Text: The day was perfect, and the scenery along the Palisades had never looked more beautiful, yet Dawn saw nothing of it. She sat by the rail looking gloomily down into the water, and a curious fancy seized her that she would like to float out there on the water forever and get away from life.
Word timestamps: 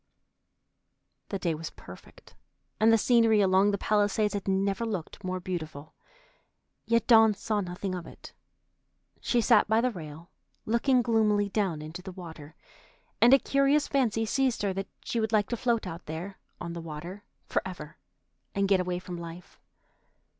The 1.29 1.37
day 1.37 1.53
was 1.53 1.69
perfect, 1.69 2.33
and 2.79 2.91
the 2.91 2.97
scenery 2.97 3.39
along 3.39 3.69
the 3.69 3.77
Palisades 3.77 4.33
had 4.33 4.47
never 4.47 4.83
looked 4.83 5.23
more 5.23 5.39
beautiful, 5.39 5.93
yet 6.87 7.05
Dawn 7.05 7.35
saw 7.35 7.61
nothing 7.61 7.93
of 7.93 8.07
it. 8.07 8.33
She 9.19 9.41
sat 9.41 9.67
by 9.67 9.79
the 9.79 9.91
rail 9.91 10.31
looking 10.65 11.03
gloomily 11.03 11.49
down 11.49 11.83
into 11.83 12.01
the 12.01 12.11
water, 12.11 12.55
and 13.21 13.31
a 13.31 13.37
curious 13.37 13.87
fancy 13.87 14.25
seized 14.25 14.63
her 14.63 14.73
that 14.73 14.87
she 15.05 15.19
would 15.19 15.31
like 15.31 15.49
to 15.49 15.55
float 15.55 15.85
out 15.85 16.07
there 16.07 16.39
on 16.59 16.73
the 16.73 16.81
water 16.81 17.23
forever 17.45 17.97
and 18.55 18.67
get 18.67 18.79
away 18.79 18.97
from 18.97 19.17
life. 19.19 19.59